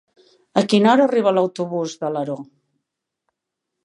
[0.59, 2.39] A quina hora arriba l'autobús d'Alaró?